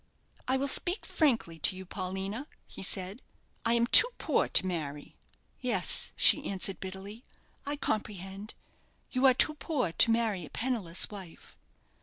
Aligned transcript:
"I 0.47 0.57
will 0.57 0.67
speak 0.67 1.05
frankly 1.05 1.59
to 1.59 1.75
you, 1.75 1.85
Paulina," 1.85 2.47
he 2.65 2.81
said. 2.81 3.21
"I 3.63 3.73
am 3.73 3.85
too 3.85 4.09
poor 4.17 4.47
to 4.47 4.65
marry." 4.65 5.15
"Yes," 5.59 6.11
she 6.15 6.43
answered, 6.45 6.79
bitterly; 6.79 7.23
"I 7.67 7.75
comprehend. 7.75 8.55
You 9.11 9.27
are 9.27 9.35
too 9.35 9.53
poor 9.53 9.91
to 9.91 10.09
marry 10.11 10.43
a 10.43 10.49
penniless 10.49 11.11
wife." 11.11 11.55